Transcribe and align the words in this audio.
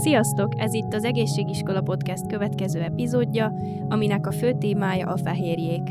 Sziasztok! 0.00 0.52
Ez 0.56 0.74
itt 0.74 0.92
az 0.92 1.04
Egészségiskola 1.04 1.80
Podcast 1.80 2.26
következő 2.26 2.80
epizódja, 2.80 3.52
aminek 3.88 4.26
a 4.26 4.32
fő 4.32 4.58
témája 4.58 5.06
a 5.06 5.16
fehérjék. 5.16 5.82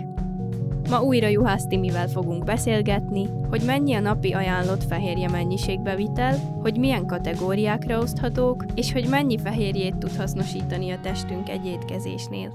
Ma 0.90 1.02
újra 1.02 1.28
Juhász 1.28 1.68
Timivel 1.68 2.08
fogunk 2.08 2.44
beszélgetni, 2.44 3.28
hogy 3.50 3.62
mennyi 3.66 3.94
a 3.94 4.00
napi 4.00 4.34
ajánlott 4.34 4.84
fehérje 4.84 5.30
mennyiségbevitel, 5.30 6.38
hogy 6.62 6.78
milyen 6.78 7.06
kategóriákra 7.06 8.00
oszthatók, 8.00 8.66
és 8.76 8.92
hogy 8.92 9.10
mennyi 9.10 9.38
fehérjét 9.38 9.98
tud 9.98 10.16
hasznosítani 10.16 10.92
a 10.92 11.00
testünk 11.00 11.50
egy 11.50 11.66
étkezésnél. 11.66 12.54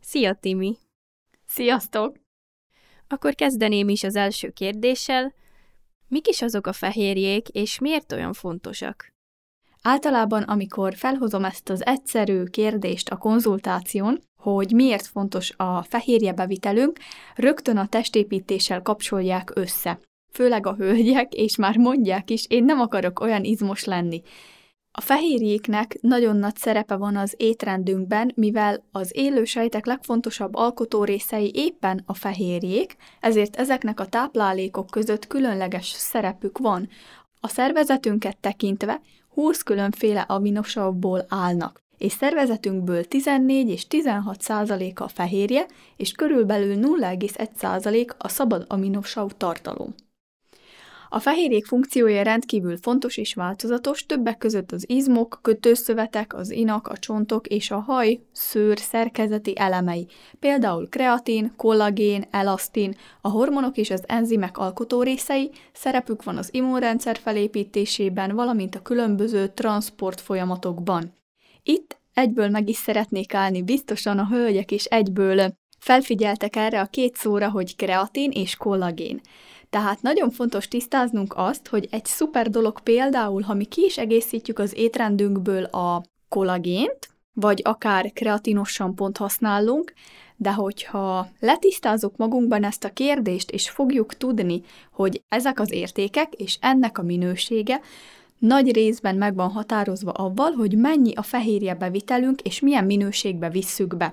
Szia, 0.00 0.34
Timi! 0.34 0.76
Sziasztok! 1.46 2.16
Akkor 3.08 3.34
kezdeném 3.34 3.88
is 3.88 4.04
az 4.04 4.16
első 4.16 4.50
kérdéssel. 4.50 5.34
Mik 6.08 6.28
is 6.28 6.42
azok 6.42 6.66
a 6.66 6.72
fehérjék, 6.72 7.48
és 7.48 7.78
miért 7.78 8.12
olyan 8.12 8.32
fontosak? 8.32 9.13
Általában, 9.86 10.42
amikor 10.42 10.94
felhozom 10.94 11.44
ezt 11.44 11.68
az 11.68 11.86
egyszerű 11.86 12.44
kérdést 12.44 13.08
a 13.08 13.16
konzultáción, 13.16 14.20
hogy 14.42 14.72
miért 14.72 15.06
fontos 15.06 15.52
a 15.56 15.82
fehérjebevitelünk, 15.82 16.98
rögtön 17.34 17.76
a 17.76 17.86
testépítéssel 17.86 18.82
kapcsolják 18.82 19.50
össze. 19.54 20.00
Főleg 20.32 20.66
a 20.66 20.74
hölgyek, 20.74 21.32
és 21.32 21.56
már 21.56 21.76
mondják 21.76 22.30
is, 22.30 22.46
én 22.48 22.64
nem 22.64 22.80
akarok 22.80 23.20
olyan 23.20 23.44
izmos 23.44 23.84
lenni. 23.84 24.22
A 24.92 25.00
fehérjéknek 25.00 25.98
nagyon 26.00 26.36
nagy 26.36 26.56
szerepe 26.56 26.96
van 26.96 27.16
az 27.16 27.34
étrendünkben, 27.36 28.32
mivel 28.34 28.84
az 28.92 29.10
élő 29.14 29.44
sejtek 29.44 29.86
legfontosabb 29.86 30.54
alkotó 30.54 31.04
részei 31.04 31.50
éppen 31.54 32.02
a 32.06 32.14
fehérjék, 32.14 32.96
ezért 33.20 33.56
ezeknek 33.56 34.00
a 34.00 34.06
táplálékok 34.06 34.86
között 34.86 35.26
különleges 35.26 35.86
szerepük 35.86 36.58
van. 36.58 36.88
A 37.40 37.48
szervezetünket 37.48 38.36
tekintve 38.36 39.00
20 39.34 39.62
különféle 39.62 40.20
aminosavból 40.20 41.24
állnak, 41.28 41.80
és 41.98 42.12
szervezetünkből 42.12 43.04
14 43.04 43.68
és 43.68 43.86
16 43.86 44.40
százalék 44.40 45.00
a 45.00 45.08
fehérje, 45.08 45.66
és 45.96 46.12
körülbelül 46.12 46.76
0,1 46.76 47.48
százalék 47.56 48.14
a 48.18 48.28
szabad 48.28 48.64
aminosav 48.68 49.30
tartalom. 49.36 49.94
A 51.14 51.18
fehérjék 51.20 51.66
funkciója 51.66 52.22
rendkívül 52.22 52.76
fontos 52.76 53.16
és 53.16 53.34
változatos, 53.34 54.06
többek 54.06 54.38
között 54.38 54.72
az 54.72 54.84
izmok, 54.88 55.38
kötőszövetek, 55.42 56.34
az 56.34 56.50
inak, 56.50 56.88
a 56.88 56.96
csontok 56.96 57.46
és 57.46 57.70
a 57.70 57.78
haj, 57.78 58.20
szőr 58.32 58.78
szerkezeti 58.78 59.52
elemei, 59.58 60.06
például 60.38 60.88
kreatin, 60.88 61.52
kollagén, 61.56 62.24
elasztin, 62.30 62.96
a 63.20 63.28
hormonok 63.28 63.76
és 63.76 63.90
az 63.90 64.04
enzimek 64.06 64.58
alkotó 64.58 65.02
részei, 65.02 65.50
szerepük 65.72 66.22
van 66.22 66.36
az 66.36 66.48
immunrendszer 66.52 67.16
felépítésében, 67.16 68.34
valamint 68.34 68.74
a 68.74 68.82
különböző 68.82 69.48
transport 69.48 70.20
folyamatokban. 70.20 71.14
Itt 71.62 71.98
egyből 72.14 72.48
meg 72.48 72.68
is 72.68 72.76
szeretnék 72.76 73.34
állni, 73.34 73.62
biztosan 73.62 74.18
a 74.18 74.28
hölgyek 74.28 74.70
is 74.70 74.84
egyből 74.84 75.54
felfigyeltek 75.84 76.56
erre 76.56 76.80
a 76.80 76.86
két 76.86 77.16
szóra, 77.16 77.50
hogy 77.50 77.76
kreatin 77.76 78.30
és 78.30 78.56
kollagén. 78.56 79.20
Tehát 79.70 80.02
nagyon 80.02 80.30
fontos 80.30 80.68
tisztáznunk 80.68 81.34
azt, 81.36 81.68
hogy 81.68 81.88
egy 81.90 82.04
szuper 82.04 82.50
dolog 82.50 82.80
például, 82.80 83.42
ha 83.42 83.54
mi 83.54 83.64
ki 83.64 83.84
is 83.84 83.98
egészítjük 83.98 84.58
az 84.58 84.76
étrendünkből 84.76 85.64
a 85.64 86.02
kollagént, 86.28 86.98
vagy 87.32 87.60
akár 87.64 88.12
kreatinos 88.12 88.70
sampont 88.70 89.16
használunk, 89.16 89.92
de 90.36 90.52
hogyha 90.52 91.28
letisztázunk 91.40 92.16
magunkban 92.16 92.64
ezt 92.64 92.84
a 92.84 92.92
kérdést, 92.92 93.50
és 93.50 93.70
fogjuk 93.70 94.14
tudni, 94.16 94.62
hogy 94.92 95.22
ezek 95.28 95.60
az 95.60 95.72
értékek 95.72 96.32
és 96.34 96.58
ennek 96.60 96.98
a 96.98 97.02
minősége 97.02 97.80
nagy 98.38 98.72
részben 98.72 99.16
meg 99.16 99.34
van 99.34 99.50
határozva 99.50 100.10
avval, 100.10 100.50
hogy 100.50 100.76
mennyi 100.76 101.14
a 101.14 101.22
fehérje 101.22 101.74
bevitelünk, 101.74 102.40
és 102.40 102.60
milyen 102.60 102.84
minőségbe 102.84 103.50
visszük 103.50 103.96
be. 103.96 104.12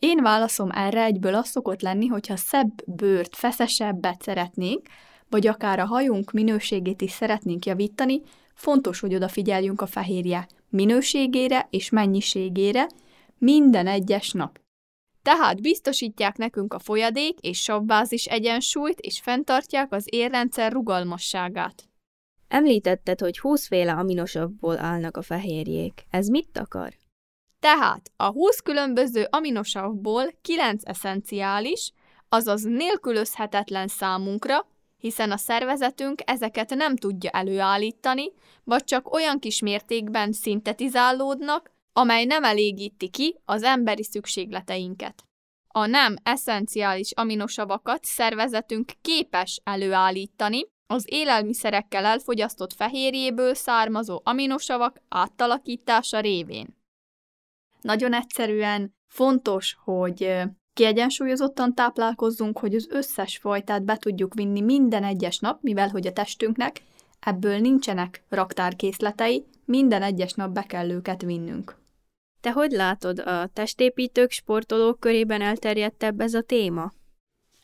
Én 0.00 0.22
válaszom 0.22 0.70
erre 0.70 1.02
egyből 1.02 1.34
az 1.34 1.48
szokott 1.48 1.80
lenni, 1.80 2.06
hogyha 2.06 2.36
szebb 2.36 2.84
bőrt, 2.86 3.36
feszesebbet 3.36 4.22
szeretnénk, 4.22 4.88
vagy 5.28 5.46
akár 5.46 5.78
a 5.78 5.86
hajunk 5.86 6.32
minőségét 6.32 7.02
is 7.02 7.10
szeretnénk 7.10 7.66
javítani, 7.66 8.20
fontos, 8.54 9.00
hogy 9.00 9.14
odafigyeljünk 9.14 9.80
a 9.80 9.86
fehérje 9.86 10.46
minőségére 10.68 11.66
és 11.70 11.90
mennyiségére 11.90 12.86
minden 13.38 13.86
egyes 13.86 14.30
nap. 14.30 14.60
Tehát 15.22 15.60
biztosítják 15.60 16.36
nekünk 16.36 16.74
a 16.74 16.78
folyadék 16.78 17.38
és 17.40 17.62
savbázis 17.62 18.26
egyensúlyt, 18.26 19.00
és 19.00 19.20
fenntartják 19.20 19.92
az 19.92 20.04
érrendszer 20.06 20.72
rugalmasságát. 20.72 21.88
Említetted, 22.48 23.20
hogy 23.20 23.38
20 23.38 23.66
féle 23.66 23.92
aminosavból 23.92 24.78
állnak 24.78 25.16
a 25.16 25.22
fehérjék. 25.22 26.06
Ez 26.10 26.28
mit 26.28 26.58
akar? 26.58 26.99
Tehát 27.60 28.10
a 28.16 28.26
20 28.26 28.58
különböző 28.58 29.26
aminosavból 29.30 30.24
9 30.42 30.82
eszenciális, 30.86 31.92
azaz 32.28 32.62
nélkülözhetetlen 32.62 33.88
számunkra, 33.88 34.66
hiszen 34.98 35.30
a 35.30 35.36
szervezetünk 35.36 36.20
ezeket 36.24 36.74
nem 36.74 36.96
tudja 36.96 37.30
előállítani, 37.30 38.32
vagy 38.64 38.84
csak 38.84 39.12
olyan 39.12 39.38
kis 39.38 39.60
mértékben 39.60 40.32
szintetizálódnak, 40.32 41.70
amely 41.92 42.24
nem 42.24 42.44
elégíti 42.44 43.08
ki 43.08 43.36
az 43.44 43.62
emberi 43.62 44.04
szükségleteinket. 44.04 45.24
A 45.68 45.86
nem 45.86 46.16
eszenciális 46.22 47.12
aminosavakat 47.12 48.04
szervezetünk 48.04 48.92
képes 49.00 49.60
előállítani, 49.64 50.66
az 50.86 51.04
élelmiszerekkel 51.06 52.04
elfogyasztott 52.04 52.72
fehérjéből 52.72 53.54
származó 53.54 54.20
aminosavak 54.24 55.00
áttalakítása 55.08 56.20
révén. 56.20 56.79
Nagyon 57.80 58.14
egyszerűen 58.14 58.94
fontos, 59.08 59.76
hogy 59.84 60.32
kiegyensúlyozottan 60.72 61.74
táplálkozzunk, 61.74 62.58
hogy 62.58 62.74
az 62.74 62.88
összes 62.90 63.38
fajtát 63.38 63.84
be 63.84 63.96
tudjuk 63.96 64.34
vinni 64.34 64.60
minden 64.60 65.04
egyes 65.04 65.38
nap, 65.38 65.62
mivel 65.62 65.88
hogy 65.88 66.06
a 66.06 66.12
testünknek 66.12 66.82
ebből 67.20 67.58
nincsenek 67.58 68.24
raktárkészletei, 68.28 69.44
minden 69.64 70.02
egyes 70.02 70.32
nap 70.32 70.52
be 70.52 70.62
kell 70.62 70.90
őket 70.90 71.22
vinnünk. 71.22 71.78
Te 72.40 72.52
hogy 72.52 72.70
látod, 72.70 73.18
a 73.18 73.46
testépítők, 73.52 74.30
sportolók 74.30 75.00
körében 75.00 75.40
elterjedtebb 75.40 76.20
ez 76.20 76.34
a 76.34 76.42
téma? 76.42 76.92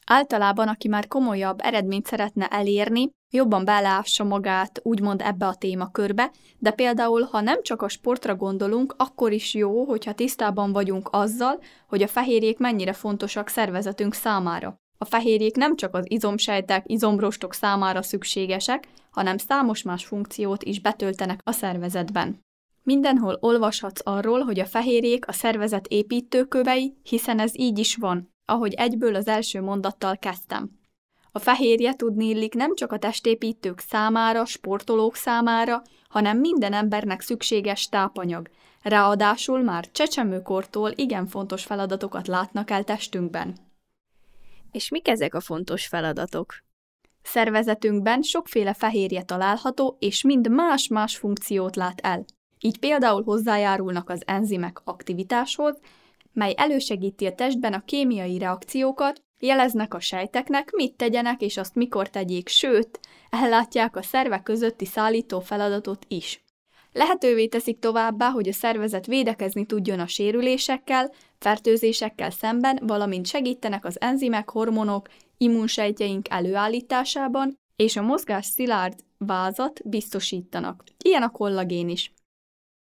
Általában, 0.06 0.68
aki 0.68 0.88
már 0.88 1.08
komolyabb 1.08 1.58
eredményt 1.62 2.06
szeretne 2.06 2.46
elérni, 2.46 3.10
jobban 3.30 3.64
beleássa 3.64 4.24
magát 4.24 4.80
úgymond 4.82 5.20
ebbe 5.20 5.46
a 5.46 5.54
témakörbe, 5.54 6.30
de 6.58 6.70
például, 6.70 7.22
ha 7.22 7.40
nem 7.40 7.62
csak 7.62 7.82
a 7.82 7.88
sportra 7.88 8.36
gondolunk, 8.36 8.94
akkor 8.96 9.32
is 9.32 9.54
jó, 9.54 9.84
hogyha 9.84 10.12
tisztában 10.12 10.72
vagyunk 10.72 11.08
azzal, 11.12 11.60
hogy 11.88 12.02
a 12.02 12.08
fehérjék 12.08 12.58
mennyire 12.58 12.92
fontosak 12.92 13.48
szervezetünk 13.48 14.14
számára. 14.14 14.76
A 14.98 15.04
fehérjék 15.04 15.56
nem 15.56 15.76
csak 15.76 15.94
az 15.94 16.10
izomsejtek, 16.10 16.84
izomrostok 16.86 17.54
számára 17.54 18.02
szükségesek, 18.02 18.88
hanem 19.10 19.38
számos 19.38 19.82
más 19.82 20.04
funkciót 20.04 20.62
is 20.62 20.80
betöltenek 20.80 21.40
a 21.44 21.52
szervezetben. 21.52 22.44
Mindenhol 22.82 23.38
olvashatsz 23.40 24.00
arról, 24.04 24.40
hogy 24.40 24.60
a 24.60 24.66
fehérjék 24.66 25.28
a 25.28 25.32
szervezet 25.32 25.86
építőkövei, 25.86 26.96
hiszen 27.02 27.38
ez 27.38 27.58
így 27.58 27.78
is 27.78 27.96
van 27.96 28.34
ahogy 28.46 28.72
egyből 28.72 29.14
az 29.14 29.26
első 29.28 29.60
mondattal 29.60 30.16
kezdtem. 30.16 30.70
A 31.32 31.38
fehérje 31.38 31.94
tudni 31.94 32.28
illik 32.28 32.54
nem 32.54 32.74
csak 32.74 32.92
a 32.92 32.98
testépítők 32.98 33.78
számára, 33.78 34.44
sportolók 34.44 35.16
számára, 35.16 35.82
hanem 36.08 36.38
minden 36.38 36.72
embernek 36.72 37.20
szükséges 37.20 37.88
tápanyag. 37.88 38.48
Ráadásul 38.82 39.62
már 39.62 39.90
csecsemőkortól 39.90 40.92
igen 40.94 41.26
fontos 41.26 41.64
feladatokat 41.64 42.26
látnak 42.26 42.70
el 42.70 42.84
testünkben. 42.84 43.56
És 44.72 44.88
mik 44.88 45.08
ezek 45.08 45.34
a 45.34 45.40
fontos 45.40 45.86
feladatok? 45.86 46.54
Szervezetünkben 47.22 48.22
sokféle 48.22 48.74
fehérje 48.74 49.22
található, 49.22 49.96
és 50.00 50.22
mind 50.22 50.50
más-más 50.50 51.16
funkciót 51.16 51.76
lát 51.76 52.00
el. 52.00 52.24
Így 52.60 52.78
például 52.78 53.22
hozzájárulnak 53.22 54.10
az 54.10 54.22
enzimek 54.26 54.80
aktivitáshoz, 54.84 55.78
mely 56.36 56.54
elősegíti 56.56 57.26
a 57.26 57.34
testben 57.34 57.72
a 57.72 57.84
kémiai 57.84 58.38
reakciókat, 58.38 59.22
jeleznek 59.38 59.94
a 59.94 60.00
sejteknek, 60.00 60.70
mit 60.72 60.96
tegyenek 60.96 61.40
és 61.40 61.56
azt 61.56 61.74
mikor 61.74 62.08
tegyék, 62.08 62.48
sőt, 62.48 63.00
ellátják 63.30 63.96
a 63.96 64.02
szervek 64.02 64.42
közötti 64.42 64.84
szállító 64.84 65.40
feladatot 65.40 66.04
is. 66.08 66.44
Lehetővé 66.92 67.46
teszik 67.46 67.78
továbbá, 67.78 68.28
hogy 68.28 68.48
a 68.48 68.52
szervezet 68.52 69.06
védekezni 69.06 69.66
tudjon 69.66 70.00
a 70.00 70.06
sérülésekkel, 70.06 71.12
fertőzésekkel 71.38 72.30
szemben, 72.30 72.78
valamint 72.82 73.26
segítenek 73.26 73.84
az 73.84 74.00
enzimek, 74.00 74.50
hormonok, 74.50 75.08
immunsejtjeink 75.38 76.28
előállításában, 76.30 77.58
és 77.76 77.96
a 77.96 78.02
mozgás 78.02 78.46
szilárd 78.46 79.04
vázat 79.18 79.88
biztosítanak. 79.88 80.84
Ilyen 81.04 81.22
a 81.22 81.30
kollagén 81.30 81.88
is. 81.88 82.12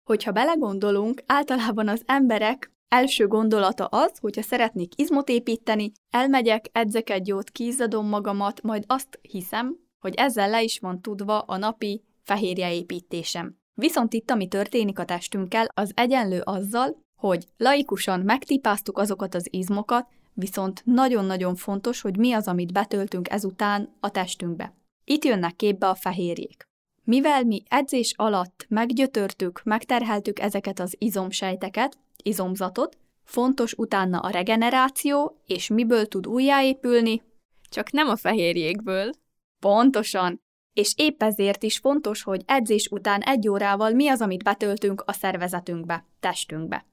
Hogyha 0.05 0.33
belegondolunk, 0.33 1.23
általában 1.27 1.89
az 1.89 2.03
emberek 2.07 2.74
Első 2.95 3.27
gondolata 3.27 3.85
az, 3.85 4.19
hogyha 4.21 4.43
szeretnék 4.43 4.93
izmot 4.97 5.29
építeni, 5.29 5.93
elmegyek, 6.11 6.69
edzek 6.73 7.11
egy 7.11 7.27
jót, 7.27 7.51
kízadom 7.51 8.09
magamat, 8.09 8.63
majd 8.63 8.85
azt 8.87 9.19
hiszem, 9.23 9.77
hogy 9.99 10.15
ezzel 10.15 10.51
le 10.51 10.63
is 10.63 10.79
van 10.79 11.01
tudva 11.01 11.39
a 11.39 11.57
napi 11.57 12.05
fehérjeépítésem. 12.23 13.57
Viszont 13.75 14.13
itt, 14.13 14.31
ami 14.31 14.49
történik 14.49 14.99
a 14.99 15.05
testünkkel, 15.05 15.67
az 15.75 15.93
egyenlő 15.95 16.41
azzal, 16.45 16.97
hogy 17.21 17.45
laikusan 17.57 18.21
megtipáztuk 18.21 18.99
azokat 18.99 19.35
az 19.35 19.47
izmokat, 19.51 20.09
viszont 20.33 20.83
nagyon-nagyon 20.85 21.55
fontos, 21.55 22.01
hogy 22.01 22.17
mi 22.17 22.33
az, 22.33 22.49
amit 22.49 22.73
betöltünk 22.73 23.31
ezután 23.31 23.97
a 24.01 24.11
testünkbe. 24.11 24.75
Itt 25.05 25.25
jönnek 25.25 25.57
képbe 25.57 25.89
a 25.89 25.95
fehérjék. 25.95 26.69
Mivel 27.05 27.45
mi 27.45 27.63
edzés 27.69 28.13
alatt 28.17 28.67
meggyötörtük, 28.69 29.63
megterheltük 29.65 30.39
ezeket 30.39 30.81
az 30.81 30.95
izomsejteket, 30.99 31.99
izomzatot, 32.25 32.99
fontos 33.25 33.73
utána 33.73 34.19
a 34.19 34.31
regeneráció, 34.31 35.39
és 35.47 35.69
miből 35.69 36.07
tud 36.07 36.27
újjáépülni? 36.27 37.23
Csak 37.71 37.91
nem 37.91 38.09
a 38.09 38.17
fehérjékből. 38.17 39.13
Pontosan. 39.59 40.43
És 40.73 40.93
épp 40.97 41.23
ezért 41.23 41.63
is 41.63 41.79
fontos, 41.79 42.23
hogy 42.23 42.43
edzés 42.47 42.89
után 42.91 43.21
egy 43.21 43.49
órával 43.49 43.91
mi 43.91 44.09
az, 44.09 44.21
amit 44.21 44.43
betöltünk 44.43 45.03
a 45.07 45.13
szervezetünkbe, 45.13 46.07
testünkbe. 46.21 46.87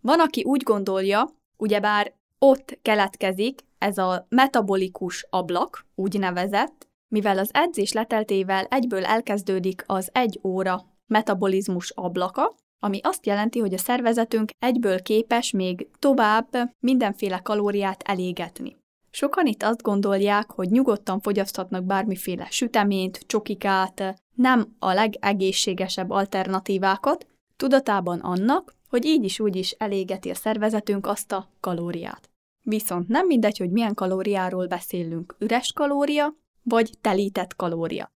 Van, 0.00 0.20
aki 0.20 0.42
úgy 0.42 0.62
gondolja, 0.62 1.28
ugyebár 1.56 2.14
ott 2.38 2.78
keletkezik 2.82 3.60
ez 3.78 3.98
a 3.98 4.26
metabolikus 4.28 5.26
ablak, 5.30 5.86
úgy 5.94 6.18
nevezett, 6.18 6.88
mivel 7.08 7.38
az 7.38 7.50
edzés 7.52 7.92
leteltével 7.92 8.64
egyből 8.64 9.04
elkezdődik 9.04 9.84
az 9.86 10.08
egy 10.12 10.40
óra 10.42 10.80
metabolizmus 11.06 11.90
ablaka, 11.90 12.54
ami 12.84 13.00
azt 13.02 13.26
jelenti, 13.26 13.58
hogy 13.58 13.74
a 13.74 13.78
szervezetünk 13.78 14.50
egyből 14.58 15.02
képes 15.02 15.50
még 15.50 15.88
tovább 15.98 16.48
mindenféle 16.80 17.38
kalóriát 17.38 18.02
elégetni. 18.02 18.76
Sokan 19.10 19.46
itt 19.46 19.62
azt 19.62 19.82
gondolják, 19.82 20.50
hogy 20.50 20.70
nyugodtan 20.70 21.20
fogyaszthatnak 21.20 21.84
bármiféle 21.84 22.46
süteményt, 22.50 23.24
csokikát, 23.26 24.14
nem 24.34 24.74
a 24.78 24.92
legegészségesebb 24.92 26.10
alternatívákat, 26.10 27.26
tudatában 27.56 28.20
annak, 28.20 28.74
hogy 28.88 29.04
így 29.04 29.24
is 29.24 29.40
úgy 29.40 29.56
is 29.56 29.70
elégeti 29.70 30.30
a 30.30 30.34
szervezetünk 30.34 31.06
azt 31.06 31.32
a 31.32 31.48
kalóriát. 31.60 32.30
Viszont 32.62 33.08
nem 33.08 33.26
mindegy, 33.26 33.58
hogy 33.58 33.70
milyen 33.70 33.94
kalóriáról 33.94 34.66
beszélünk, 34.66 35.36
üres 35.38 35.72
kalória, 35.72 36.34
vagy 36.62 36.90
telített 37.00 37.56
kalória. 37.56 38.12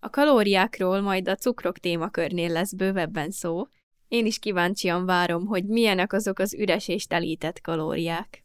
A 0.00 0.10
kalóriákról 0.10 1.00
majd 1.00 1.28
a 1.28 1.34
cukrok 1.34 1.78
témakörnél 1.78 2.52
lesz 2.52 2.72
bővebben 2.72 3.30
szó. 3.30 3.66
Én 4.14 4.26
is 4.26 4.38
kíváncsian 4.38 5.06
várom, 5.06 5.46
hogy 5.46 5.64
milyenek 5.64 6.12
azok 6.12 6.38
az 6.38 6.54
üres 6.54 6.88
és 6.88 7.06
telített 7.06 7.60
kalóriák. 7.60 8.42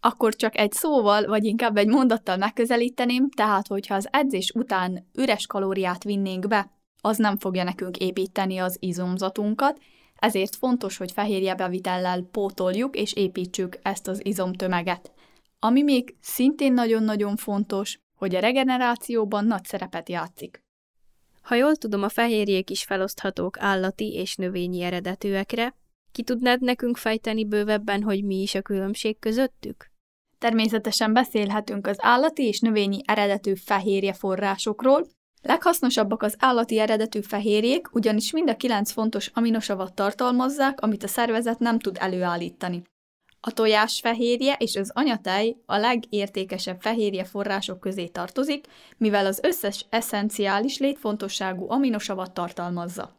Akkor 0.00 0.34
csak 0.34 0.58
egy 0.58 0.72
szóval, 0.72 1.26
vagy 1.26 1.44
inkább 1.44 1.76
egy 1.76 1.86
mondattal 1.86 2.36
megközelíteném, 2.36 3.28
tehát 3.30 3.66
hogyha 3.66 3.94
az 3.94 4.08
edzés 4.10 4.50
után 4.54 5.08
üres 5.14 5.46
kalóriát 5.46 6.04
vinnénk 6.04 6.48
be, 6.48 6.70
az 7.02 7.16
nem 7.16 7.36
fogja 7.36 7.64
nekünk 7.64 7.96
építeni 7.96 8.58
az 8.58 8.76
izomzatunkat, 8.80 9.78
ezért 10.14 10.54
fontos, 10.54 10.96
hogy 10.96 11.12
fehérjebevitellel 11.12 12.22
pótoljuk 12.22 12.96
és 12.96 13.12
építsük 13.12 13.78
ezt 13.82 14.08
az 14.08 14.26
izomtömeget. 14.26 15.12
Ami 15.58 15.82
még 15.82 16.16
szintén 16.20 16.72
nagyon-nagyon 16.72 17.36
fontos, 17.36 17.98
hogy 18.16 18.34
a 18.34 18.40
regenerációban 18.40 19.44
nagy 19.44 19.64
szerepet 19.64 20.08
játszik. 20.08 20.63
Ha 21.44 21.54
jól 21.54 21.76
tudom, 21.76 22.02
a 22.02 22.08
fehérjék 22.08 22.70
is 22.70 22.84
feloszthatók 22.84 23.56
állati 23.60 24.12
és 24.12 24.36
növényi 24.36 24.82
eredetűekre. 24.82 25.74
Ki 26.12 26.22
tudnád 26.22 26.60
nekünk 26.60 26.96
fejteni 26.96 27.44
bővebben, 27.44 28.02
hogy 28.02 28.24
mi 28.24 28.42
is 28.42 28.54
a 28.54 28.62
különbség 28.62 29.18
közöttük? 29.18 29.90
Természetesen 30.38 31.12
beszélhetünk 31.12 31.86
az 31.86 31.96
állati 32.00 32.46
és 32.46 32.60
növényi 32.60 33.00
eredetű 33.04 33.54
fehérje 33.54 34.12
forrásokról. 34.12 35.06
Leghasznosabbak 35.42 36.22
az 36.22 36.36
állati 36.38 36.78
eredetű 36.78 37.20
fehérjék, 37.20 37.94
ugyanis 37.94 38.32
mind 38.32 38.48
a 38.48 38.56
kilenc 38.56 38.92
fontos 38.92 39.30
aminosavat 39.34 39.94
tartalmazzák, 39.94 40.80
amit 40.80 41.02
a 41.02 41.08
szervezet 41.08 41.58
nem 41.58 41.78
tud 41.78 41.96
előállítani. 42.00 42.82
A 43.46 43.50
tojás 43.52 44.00
fehérje 44.00 44.54
és 44.58 44.76
az 44.76 44.90
anyatej 44.94 45.56
a 45.66 45.76
legértékesebb 45.76 46.80
fehérje 46.80 47.24
források 47.24 47.80
közé 47.80 48.06
tartozik, 48.06 48.66
mivel 48.96 49.26
az 49.26 49.40
összes 49.42 49.86
eszenciális 49.90 50.78
létfontosságú 50.78 51.70
aminosavat 51.70 52.34
tartalmazza. 52.34 53.16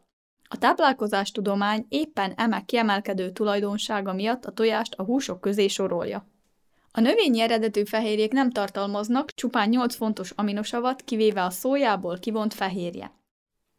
A 0.48 0.58
táplálkozástudomány 0.58 1.86
éppen 1.88 2.32
eme 2.36 2.64
kiemelkedő 2.64 3.30
tulajdonsága 3.30 4.12
miatt 4.12 4.44
a 4.44 4.52
tojást 4.52 4.94
a 4.94 5.02
húsok 5.04 5.40
közé 5.40 5.66
sorolja. 5.66 6.26
A 6.92 7.00
növényi 7.00 7.40
eredetű 7.40 7.84
fehérjék 7.84 8.32
nem 8.32 8.50
tartalmaznak 8.50 9.30
csupán 9.30 9.68
8 9.68 9.94
fontos 9.94 10.30
aminosavat, 10.30 11.02
kivéve 11.02 11.44
a 11.44 11.50
szójából 11.50 12.18
kivont 12.18 12.54
fehérje. 12.54 13.12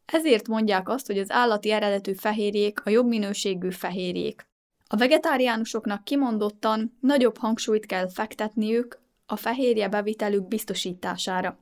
Ezért 0.05 0.47
mondják 0.47 0.89
azt, 0.89 1.07
hogy 1.07 1.17
az 1.17 1.31
állati 1.31 1.71
eredetű 1.71 2.13
fehérjék 2.13 2.85
a 2.85 2.89
jobb 2.89 3.07
minőségű 3.07 3.69
fehérjék. 3.69 4.45
A 4.87 4.95
vegetáriánusoknak 4.95 6.03
kimondottan 6.03 6.97
nagyobb 6.99 7.37
hangsúlyt 7.37 7.85
kell 7.85 8.09
fektetniük 8.09 9.01
a 9.25 9.35
fehérje 9.35 9.89
bevitelük 9.89 10.47
biztosítására. 10.47 11.59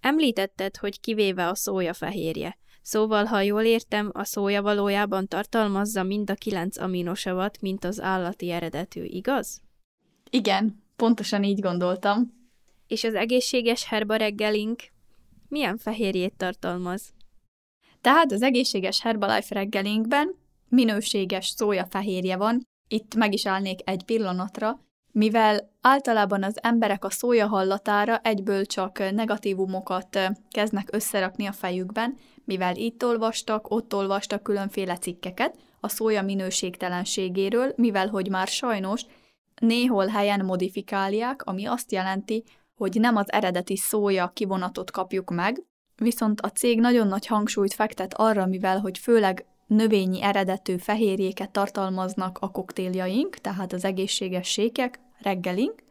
Említetted, 0.00 0.76
hogy 0.76 1.00
kivéve 1.00 1.48
a 1.48 1.54
szója 1.54 1.92
fehérje. 1.92 2.58
Szóval, 2.82 3.24
ha 3.24 3.40
jól 3.40 3.62
értem, 3.62 4.10
a 4.12 4.24
szója 4.24 4.62
valójában 4.62 5.28
tartalmazza 5.28 6.02
mind 6.02 6.30
a 6.30 6.34
kilenc 6.34 6.78
aminosavat, 6.78 7.60
mint 7.60 7.84
az 7.84 8.00
állati 8.00 8.50
eredetű, 8.50 9.04
igaz? 9.04 9.60
Igen, 10.30 10.82
pontosan 10.96 11.44
így 11.44 11.60
gondoltam. 11.60 12.40
És 12.86 13.04
az 13.04 13.14
egészséges 13.14 13.84
herba 13.84 14.16
reggelink 14.16 14.82
milyen 15.48 15.76
fehérjét 15.76 16.36
tartalmaz? 16.36 17.14
Tehát 18.00 18.32
az 18.32 18.42
egészséges 18.42 19.00
Herbalife 19.00 19.54
reggelinkben 19.54 20.34
minőséges 20.72 21.46
szójafehérje 21.46 22.36
van, 22.36 22.62
itt 22.88 23.14
meg 23.14 23.32
is 23.32 23.46
állnék 23.46 23.80
egy 23.84 24.04
pillanatra, 24.04 24.80
mivel 25.12 25.70
általában 25.80 26.42
az 26.42 26.62
emberek 26.62 27.04
a 27.04 27.10
szója 27.10 27.46
hallatára 27.46 28.18
egyből 28.18 28.66
csak 28.66 28.98
negatívumokat 29.12 30.18
kezdnek 30.50 30.88
összerakni 30.92 31.46
a 31.46 31.52
fejükben, 31.52 32.16
mivel 32.44 32.76
itt 32.76 33.04
olvastak, 33.04 33.70
ott 33.70 33.94
olvastak 33.94 34.42
különféle 34.42 34.96
cikkeket 34.96 35.56
a 35.80 35.88
szója 35.88 36.22
minőségtelenségéről, 36.22 37.72
mivel 37.76 38.08
hogy 38.08 38.28
már 38.28 38.46
sajnos 38.46 39.06
néhol 39.60 40.06
helyen 40.06 40.44
modifikálják, 40.44 41.42
ami 41.44 41.64
azt 41.64 41.92
jelenti, 41.92 42.44
hogy 42.74 43.00
nem 43.00 43.16
az 43.16 43.32
eredeti 43.32 43.76
szója 43.76 44.30
kivonatot 44.34 44.90
kapjuk 44.90 45.30
meg, 45.30 45.62
viszont 45.96 46.40
a 46.40 46.50
cég 46.50 46.80
nagyon 46.80 47.06
nagy 47.06 47.26
hangsúlyt 47.26 47.74
fektet 47.74 48.14
arra, 48.14 48.46
mivel 48.46 48.78
hogy 48.78 48.98
főleg 48.98 49.46
növényi 49.72 50.22
eredetű 50.22 50.76
fehérjéket 50.76 51.50
tartalmaznak 51.50 52.38
a 52.40 52.50
koktéljaink, 52.50 53.36
tehát 53.36 53.72
az 53.72 53.84
egészséges 53.84 54.48
sékek, 54.48 55.00
reggelink, 55.18 55.82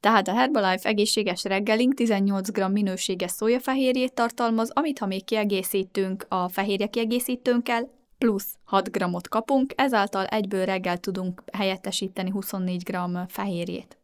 tehát 0.00 0.28
a 0.28 0.34
Herbalife 0.34 0.88
egészséges 0.88 1.44
reggelink 1.44 1.94
18 1.94 2.50
g 2.50 2.70
minőséges 2.70 3.30
szójafehérjét 3.30 4.14
tartalmaz, 4.14 4.70
amit 4.70 4.98
ha 4.98 5.06
még 5.06 5.24
kiegészítünk 5.24 6.26
a 6.28 6.48
fehérje 6.48 6.86
kiegészítőnkkel, 6.86 7.90
plusz 8.18 8.56
6 8.64 8.90
g-ot 8.90 9.28
kapunk, 9.28 9.72
ezáltal 9.76 10.26
egyből 10.26 10.64
reggel 10.64 10.98
tudunk 10.98 11.42
helyettesíteni 11.52 12.30
24 12.30 12.82
g 12.82 12.96
fehérjét. 13.28 13.98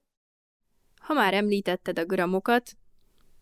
Ha 1.00 1.14
már 1.14 1.34
említetted 1.34 1.98
a 1.98 2.04
gramokat, 2.04 2.70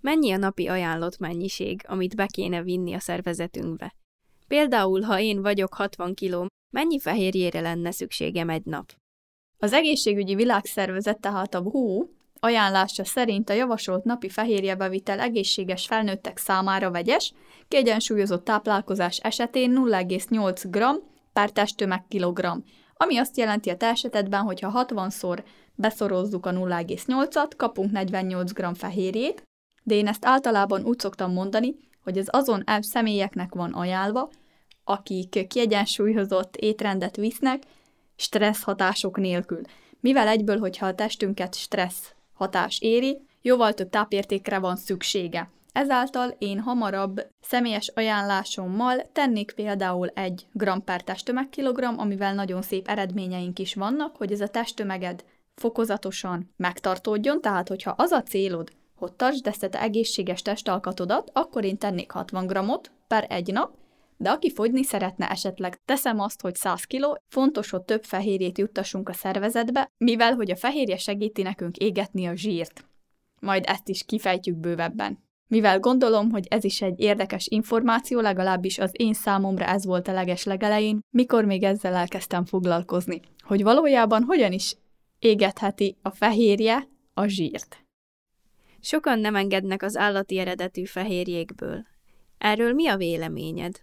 mennyi 0.01 0.33
a 0.33 0.37
napi 0.37 0.67
ajánlott 0.67 1.19
mennyiség, 1.19 1.83
amit 1.87 2.17
be 2.17 2.27
kéne 2.27 2.63
vinni 2.63 2.95
a 2.95 3.01
szervezetünkbe? 3.01 3.95
Például, 4.51 5.03
ha 5.03 5.21
én 5.21 5.43
vagyok 5.43 5.75
60 5.75 6.15
kiló, 6.15 6.47
mennyi 6.71 6.99
fehérjére 6.99 7.61
lenne 7.61 7.91
szükségem 7.91 8.49
egy 8.49 8.65
nap? 8.65 8.93
Az 9.59 9.73
egészségügyi 9.73 10.35
világszervezet, 10.35 11.21
tehát 11.21 11.55
a 11.55 11.61
WHO 11.61 12.07
ajánlása 12.41 13.05
szerint 13.05 13.51
a 13.51 13.53
javasolt 13.53 14.05
napi 14.05 14.29
fehérjebevitel 14.29 15.21
egészséges 15.21 15.87
felnőttek 15.87 16.39
számára 16.39 16.91
vegyes, 16.91 17.33
kiegyensúlyozott 17.69 18.45
táplálkozás 18.45 19.19
esetén 19.19 19.73
0,8 19.77 20.65
g 20.71 21.03
per 21.33 21.51
testtömeg 21.51 22.05
kilogramm, 22.09 22.59
ami 22.95 23.17
azt 23.17 23.37
jelenti 23.37 23.71
a 23.71 23.77
te 23.77 23.87
esetedben, 23.87 24.43
hogy 24.43 24.61
ha 24.61 24.87
60-szor 24.89 25.45
beszorozzuk 25.75 26.47
a 26.47 26.51
0,8-at, 26.51 27.51
kapunk 27.57 27.91
48 27.91 28.53
g 28.53 28.77
fehérjét, 28.77 29.43
de 29.83 29.95
én 29.95 30.07
ezt 30.07 30.25
általában 30.25 30.85
úgy 30.85 30.99
szoktam 30.99 31.33
mondani, 31.33 31.75
hogy 32.11 32.19
az 32.19 32.29
azon 32.31 32.65
személyeknek 32.81 33.55
van 33.55 33.73
ajánlva, 33.73 34.31
akik 34.85 35.47
kiegyensúlyozott 35.49 36.57
étrendet 36.57 37.17
visznek, 37.17 37.63
stressz 38.17 38.63
hatások 38.63 39.19
nélkül. 39.19 39.61
Mivel 40.01 40.29
egyből, 40.29 40.59
hogyha 40.59 40.87
a 40.87 40.95
testünket 40.95 41.55
stressz 41.55 42.15
hatás 42.33 42.81
éri, 42.81 43.21
jóval 43.43 43.73
több 43.73 43.91
tápértékre 43.91 44.59
van 44.59 44.77
szüksége. 44.77 45.51
Ezáltal 45.73 46.35
én 46.39 46.61
hamarabb 46.61 47.27
személyes 47.41 47.93
ajánlásommal 47.95 49.11
tennék 49.13 49.53
például 49.53 50.09
egy 50.09 50.47
gram 50.53 50.85
per 50.85 51.03
testtömegkilogram, 51.03 51.99
amivel 51.99 52.35
nagyon 52.35 52.63
szép 52.63 52.89
eredményeink 52.89 53.59
is 53.59 53.75
vannak, 53.75 54.17
hogy 54.17 54.33
ez 54.33 54.41
a 54.41 54.49
testtömeged 54.49 55.25
fokozatosan 55.55 56.51
megtartódjon, 56.57 57.41
tehát 57.41 57.69
hogyha 57.69 57.95
az 57.97 58.11
a 58.11 58.23
célod, 58.23 58.71
hogy 59.01 59.13
tartsd 59.13 59.47
ezt 59.47 59.63
a 59.63 59.83
egészséges 59.83 60.43
testalkatodat, 60.43 61.31
akkor 61.33 61.65
én 61.65 61.79
tennék 61.79 62.11
60 62.11 62.47
gramot 62.47 62.93
per 63.07 63.27
egy 63.29 63.53
nap, 63.53 63.75
de 64.17 64.31
aki 64.31 64.51
fogyni 64.51 64.83
szeretne 64.83 65.31
esetleg, 65.31 65.81
teszem 65.85 66.21
azt, 66.21 66.41
hogy 66.41 66.55
100 66.55 66.85
kg, 66.85 67.21
fontos, 67.29 67.71
hogy 67.71 67.83
több 67.83 68.05
fehérjét 68.05 68.59
juttassunk 68.59 69.09
a 69.09 69.13
szervezetbe, 69.13 69.91
mivel 69.99 70.35
hogy 70.35 70.51
a 70.51 70.57
fehérje 70.57 70.97
segíti 70.97 71.43
nekünk 71.43 71.77
égetni 71.77 72.27
a 72.27 72.35
zsírt. 72.35 72.85
Majd 73.41 73.65
ezt 73.67 73.89
is 73.89 74.05
kifejtjük 74.05 74.57
bővebben. 74.57 75.19
Mivel 75.47 75.79
gondolom, 75.79 76.31
hogy 76.31 76.47
ez 76.51 76.65
is 76.65 76.83
egy 76.83 77.01
érdekes 77.01 77.47
információ, 77.47 78.21
legalábbis 78.21 78.79
az 78.79 78.91
én 78.93 79.13
számomra 79.13 79.65
ez 79.65 79.85
volt 79.85 80.09
a 80.09 80.13
leges 80.13 80.45
legelején, 80.45 81.01
mikor 81.11 81.45
még 81.45 81.63
ezzel 81.63 81.95
elkezdtem 81.95 82.45
foglalkozni, 82.45 83.21
hogy 83.43 83.63
valójában 83.63 84.23
hogyan 84.23 84.53
is 84.53 84.77
égetheti 85.19 85.97
a 86.03 86.11
fehérje 86.11 86.89
a 87.15 87.27
zsírt. 87.27 87.85
Sokan 88.81 89.19
nem 89.19 89.37
engednek 89.37 89.83
az 89.83 89.97
állati 89.97 90.39
eredetű 90.39 90.85
fehérjékből. 90.85 91.87
Erről 92.39 92.73
mi 92.73 92.89
a 92.89 92.97
véleményed? 92.97 93.81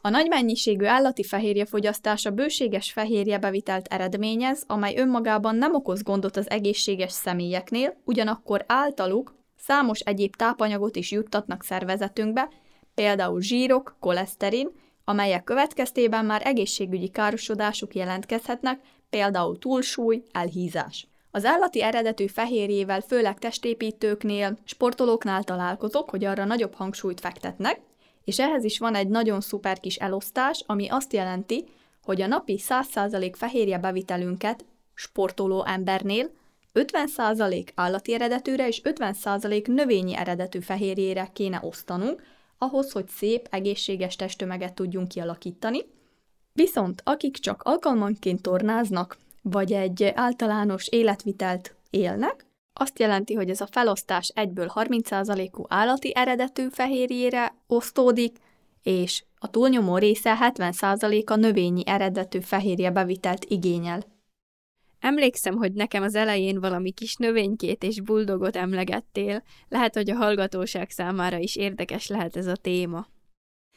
A 0.00 0.08
nagy 0.08 0.28
mennyiségű 0.28 0.84
állati 0.84 1.22
fehérjefogyasztás 1.22 2.26
a 2.26 2.30
bőséges 2.30 2.92
fehérjebevitelt 2.92 3.86
eredményez, 3.86 4.64
amely 4.66 4.96
önmagában 4.96 5.56
nem 5.56 5.74
okoz 5.74 6.02
gondot 6.02 6.36
az 6.36 6.50
egészséges 6.50 7.12
személyeknél, 7.12 8.00
ugyanakkor 8.04 8.64
általuk 8.68 9.34
számos 9.56 10.00
egyéb 10.00 10.36
tápanyagot 10.36 10.96
is 10.96 11.10
juttatnak 11.10 11.62
szervezetünkbe, 11.62 12.48
például 12.94 13.40
zsírok, 13.40 13.96
koleszterin, 14.00 14.68
amelyek 15.04 15.44
következtében 15.44 16.24
már 16.24 16.42
egészségügyi 16.44 17.08
károsodások 17.08 17.94
jelentkezhetnek, 17.94 18.80
például 19.10 19.58
túlsúly, 19.58 20.22
elhízás. 20.32 21.08
Az 21.36 21.44
állati 21.44 21.82
eredetű 21.82 22.26
fehérjével 22.26 23.00
főleg 23.00 23.38
testépítőknél, 23.38 24.58
sportolóknál 24.64 25.42
találkozok, 25.42 26.10
hogy 26.10 26.24
arra 26.24 26.44
nagyobb 26.44 26.74
hangsúlyt 26.74 27.20
fektetnek, 27.20 27.80
és 28.24 28.38
ehhez 28.38 28.64
is 28.64 28.78
van 28.78 28.94
egy 28.94 29.08
nagyon 29.08 29.40
szuper 29.40 29.80
kis 29.80 29.96
elosztás, 29.96 30.62
ami 30.66 30.88
azt 30.88 31.12
jelenti, 31.12 31.64
hogy 32.02 32.22
a 32.22 32.26
napi 32.26 32.60
100% 32.68 33.32
fehérje 33.36 33.78
bevitelünket 33.78 34.64
sportoló 34.94 35.64
embernél 35.64 36.30
50% 36.74 37.68
állati 37.74 38.14
eredetűre 38.14 38.66
és 38.66 38.80
50% 38.84 39.66
növényi 39.66 40.16
eredetű 40.16 40.60
fehérjére 40.60 41.30
kéne 41.32 41.60
osztanunk, 41.62 42.22
ahhoz, 42.58 42.92
hogy 42.92 43.08
szép, 43.08 43.48
egészséges 43.50 44.16
testtömeget 44.16 44.74
tudjunk 44.74 45.08
kialakítani. 45.08 45.80
Viszont 46.52 47.02
akik 47.04 47.36
csak 47.36 47.62
alkalmanként 47.62 48.42
tornáznak, 48.42 49.16
vagy 49.50 49.72
egy 49.72 50.12
általános 50.14 50.88
életvitelt 50.88 51.74
élnek, 51.90 52.46
azt 52.72 52.98
jelenti, 52.98 53.34
hogy 53.34 53.50
ez 53.50 53.60
a 53.60 53.66
felosztás 53.66 54.28
egyből 54.34 54.72
30%-ú 54.74 55.64
állati 55.68 56.12
eredetű 56.14 56.68
fehérjére 56.70 57.54
osztódik, 57.66 58.36
és 58.82 59.24
a 59.38 59.50
túlnyomó 59.50 59.96
része 59.96 60.36
70%-a 60.40 61.34
növényi 61.34 61.82
eredetű 61.86 62.40
fehérje 62.40 62.90
bevitelt 62.90 63.44
igényel. 63.44 64.02
Emlékszem, 65.00 65.56
hogy 65.56 65.72
nekem 65.72 66.02
az 66.02 66.14
elején 66.14 66.60
valami 66.60 66.90
kis 66.90 67.16
növénykét 67.16 67.82
és 67.82 68.00
buldogot 68.00 68.56
emlegettél. 68.56 69.42
Lehet, 69.68 69.94
hogy 69.94 70.10
a 70.10 70.16
hallgatóság 70.16 70.90
számára 70.90 71.38
is 71.38 71.56
érdekes 71.56 72.06
lehet 72.06 72.36
ez 72.36 72.46
a 72.46 72.56
téma. 72.56 73.06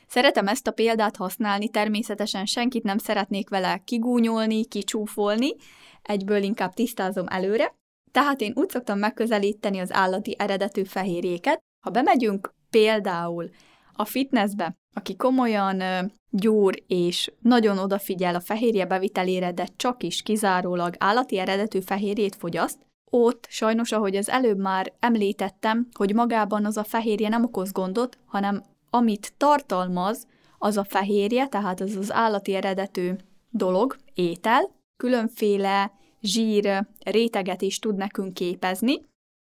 Szeretem 0.09 0.47
ezt 0.47 0.67
a 0.67 0.71
példát 0.71 1.15
használni, 1.15 1.69
természetesen 1.69 2.45
senkit 2.45 2.83
nem 2.83 2.97
szeretnék 2.97 3.49
vele 3.49 3.81
kigúnyolni, 3.85 4.65
kicsúfolni, 4.65 5.55
egyből 6.01 6.43
inkább 6.43 6.73
tisztázom 6.73 7.25
előre. 7.27 7.75
Tehát 8.11 8.41
én 8.41 8.53
úgy 8.55 8.69
szoktam 8.69 8.99
megközelíteni 8.99 9.79
az 9.79 9.93
állati 9.93 10.35
eredetű 10.37 10.83
fehérjéket, 10.83 11.59
ha 11.85 11.89
bemegyünk 11.89 12.53
például 12.69 13.49
a 13.93 14.05
fitnessbe, 14.05 14.75
aki 14.95 15.15
komolyan 15.15 15.81
gyúr 16.29 16.83
és 16.87 17.31
nagyon 17.39 17.77
odafigyel 17.77 18.35
a 18.35 18.39
fehérje 18.39 18.85
bevitelére, 18.85 19.51
de 19.51 19.67
csak 19.75 20.03
is 20.03 20.21
kizárólag 20.21 20.95
állati 20.97 21.37
eredetű 21.37 21.79
fehérjét 21.79 22.35
fogyaszt, 22.35 22.79
ott 23.11 23.45
sajnos, 23.49 23.91
ahogy 23.91 24.15
az 24.15 24.29
előbb 24.29 24.57
már 24.57 24.93
említettem, 24.99 25.87
hogy 25.93 26.13
magában 26.13 26.65
az 26.65 26.77
a 26.77 26.83
fehérje 26.83 27.29
nem 27.29 27.43
okoz 27.43 27.71
gondot, 27.71 28.17
hanem 28.25 28.63
amit 28.89 29.33
tartalmaz, 29.37 30.27
az 30.57 30.77
a 30.77 30.83
fehérje, 30.83 31.47
tehát 31.47 31.81
az 31.81 31.95
az 31.95 32.11
állati 32.11 32.53
eredetű 32.53 33.11
dolog, 33.49 33.95
étel, 34.13 34.71
különféle 34.97 35.91
zsír 36.21 36.87
réteget 37.05 37.61
is 37.61 37.79
tud 37.79 37.95
nekünk 37.95 38.33
képezni. 38.33 39.01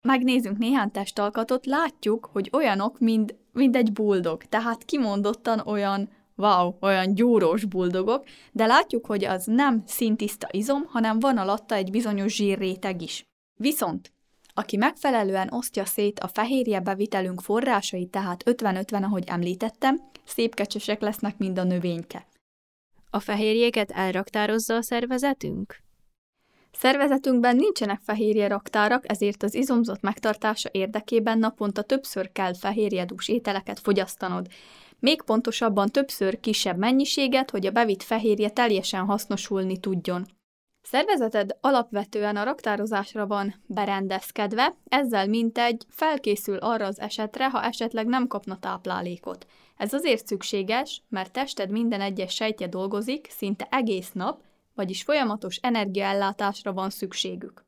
Megnézzünk 0.07 0.57
néhány 0.57 0.91
testalkatot, 0.91 1.65
látjuk, 1.65 2.29
hogy 2.31 2.49
olyanok, 2.53 2.99
mint, 2.99 3.35
mint 3.51 3.75
egy 3.75 3.91
buldog, 3.91 4.43
tehát 4.43 4.85
kimondottan 4.85 5.59
olyan 5.59 6.09
wow, 6.35 6.73
olyan 6.81 7.13
gyúrós 7.13 7.65
buldogok, 7.65 8.23
de 8.51 8.65
látjuk, 8.65 9.05
hogy 9.05 9.25
az 9.25 9.45
nem 9.45 9.83
szintiszta 9.85 10.47
izom, 10.51 10.85
hanem 10.87 11.19
van 11.19 11.37
alatta 11.37 11.75
egy 11.75 11.91
bizonyos 11.91 12.35
zsírréteg 12.35 13.01
is. 13.01 13.23
Viszont 13.59 14.13
aki 14.57 14.77
megfelelően 14.77 15.51
osztja 15.51 15.85
szét 15.85 16.19
a 16.19 16.27
fehérje 16.27 16.79
bevitelünk 16.79 17.41
forrásait, 17.41 18.09
tehát 18.09 18.43
50-50, 18.45 19.03
ahogy 19.03 19.23
említettem, 19.27 20.01
szép 20.25 20.55
kecsesek 20.55 21.01
lesznek 21.01 21.37
mind 21.37 21.59
a 21.59 21.63
növényke. 21.63 22.27
A 23.09 23.19
fehérjéket 23.19 23.91
elraktározza 23.91 24.75
a 24.75 24.81
szervezetünk? 24.81 25.83
Szervezetünkben 26.71 27.55
nincsenek 27.55 27.99
fehérje 28.03 28.47
raktárak, 28.47 29.11
ezért 29.11 29.43
az 29.43 29.53
izomzat 29.53 30.01
megtartása 30.01 30.69
érdekében 30.71 31.39
naponta 31.39 31.81
többször 31.81 32.31
kell 32.31 32.53
fehérjedús 32.53 33.27
ételeket 33.27 33.79
fogyasztanod. 33.79 34.47
Még 34.99 35.21
pontosabban 35.21 35.89
többször 35.89 36.39
kisebb 36.39 36.77
mennyiséget, 36.77 37.51
hogy 37.51 37.65
a 37.65 37.71
bevitt 37.71 38.03
fehérje 38.03 38.49
teljesen 38.49 39.05
hasznosulni 39.05 39.77
tudjon. 39.79 40.25
Szervezeted 40.85 41.57
alapvetően 41.61 42.35
a 42.35 42.43
raktározásra 42.43 43.27
van 43.27 43.55
berendezkedve, 43.65 44.75
ezzel 44.87 45.27
mintegy 45.27 45.85
felkészül 45.89 46.57
arra 46.57 46.85
az 46.85 46.99
esetre, 46.99 47.49
ha 47.49 47.63
esetleg 47.63 48.05
nem 48.05 48.27
kapna 48.27 48.59
táplálékot. 48.59 49.45
Ez 49.77 49.93
azért 49.93 50.27
szükséges, 50.27 51.01
mert 51.09 51.31
tested 51.31 51.69
minden 51.69 52.01
egyes 52.01 52.33
sejtje 52.33 52.67
dolgozik, 52.67 53.27
szinte 53.29 53.67
egész 53.71 54.11
nap, 54.11 54.41
vagyis 54.75 55.03
folyamatos 55.03 55.55
energiaellátásra 55.55 56.73
van 56.73 56.89
szükségük. 56.89 57.61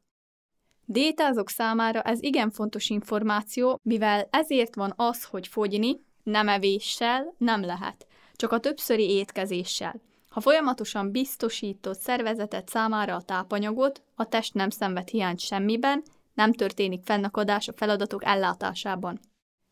Détázok 0.86 1.50
számára 1.50 2.02
ez 2.02 2.24
igen 2.24 2.52
fontos 2.52 2.90
információ, 2.90 3.80
mivel 3.84 4.28
ezért 4.32 4.76
van 4.76 4.94
az, 4.96 5.24
hogy 5.24 5.48
fogyni 5.48 6.02
nem 6.24 6.48
evéssel 6.48 7.34
nem 7.38 7.62
lehet, 7.62 8.08
csak 8.36 8.52
a 8.52 8.60
többszöri 8.60 9.10
étkezéssel. 9.10 10.07
Ha 10.38 10.44
folyamatosan 10.44 11.12
biztosított 11.12 12.00
szervezetet 12.00 12.70
számára 12.70 13.16
a 13.16 13.22
tápanyagot, 13.22 14.02
a 14.16 14.26
test 14.26 14.54
nem 14.54 14.70
szenved 14.70 15.08
hiányt 15.08 15.40
semmiben, 15.40 16.04
nem 16.34 16.54
történik 16.54 17.04
fennakadás 17.04 17.68
a 17.68 17.74
feladatok 17.74 18.26
ellátásában. 18.26 19.20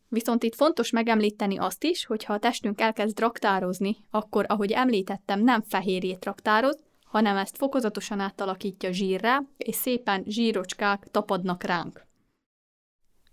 Viszont 0.08 0.42
itt 0.42 0.54
fontos 0.54 0.90
megemlíteni 0.90 1.58
azt 1.58 1.84
is, 1.84 2.06
hogy 2.06 2.24
ha 2.24 2.32
a 2.32 2.38
testünk 2.38 2.80
elkezd 2.80 3.18
raktározni, 3.18 3.96
akkor, 4.10 4.44
ahogy 4.48 4.72
említettem, 4.72 5.42
nem 5.42 5.62
fehérjét 5.62 6.24
raktároz, 6.24 6.78
hanem 7.04 7.36
ezt 7.36 7.56
fokozatosan 7.56 8.20
átalakítja 8.20 8.92
zsírrá, 8.92 9.42
és 9.56 9.74
szépen 9.74 10.24
zsírocskák 10.26 11.08
tapadnak 11.10 11.62
ránk. 11.62 12.06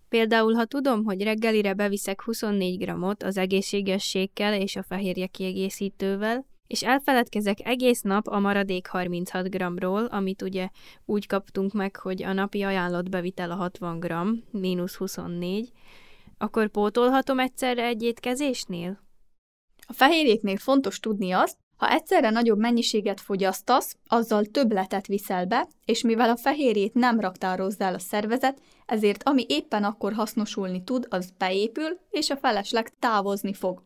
Például, 0.10 0.54
ha 0.54 0.66
tudom, 0.66 1.04
hogy 1.04 1.24
reggelire 1.24 1.74
beviszek 1.74 2.24
24 2.24 2.78
grammot 2.78 3.24
az 3.24 3.38
egészségességkel 3.38 4.54
és 4.54 4.76
a 4.76 4.84
fehérje 4.84 5.28
kiegészítővel, 5.28 6.52
és 6.68 6.84
elfeledkezek 6.84 7.58
egész 7.64 8.02
nap 8.02 8.28
a 8.28 8.40
maradék 8.40 8.88
36 8.88 9.50
g-ról, 9.50 10.06
amit 10.06 10.42
ugye 10.42 10.70
úgy 11.06 11.28
kaptunk 11.28 11.74
meg, 11.74 11.96
hogy 11.96 12.24
a 12.24 12.34
napi 12.34 12.62
ajánlott 12.62 13.10
bevitel 13.10 13.52
a 13.52 13.56
60 13.56 14.00
g, 14.00 14.14
mínusz 14.52 14.96
24, 14.96 15.72
akkor 16.38 16.70
pótolhatom 16.70 17.40
egyszerre 17.40 17.86
egy 17.86 18.04
étkezésnél? 18.04 19.02
A 19.88 19.94
fehérjéknél 19.94 20.58
fontos 20.58 21.00
tudni 21.00 21.32
azt, 21.32 21.58
ha 21.78 21.92
egyszerre 21.92 22.30
nagyobb 22.30 22.58
mennyiséget 22.58 23.22
fogyasztasz, 23.22 23.98
azzal 24.08 24.46
többletet 24.46 25.08
viszel 25.08 25.46
be, 25.46 25.68
és 25.86 26.02
mivel 26.02 26.30
a 26.30 26.38
fehérjét 26.38 26.94
nem 26.94 27.20
raktározzál 27.20 27.94
a 27.94 28.00
szervezet, 28.00 28.62
ezért 28.86 29.24
ami 29.24 29.46
éppen 29.48 29.84
akkor 29.84 30.14
hasznosulni 30.14 30.84
tud, 30.84 31.08
az 31.10 31.34
beépül, 31.38 32.00
és 32.10 32.30
a 32.30 32.38
felesleg 32.38 33.00
távozni 33.00 33.54
fog. 33.54 33.84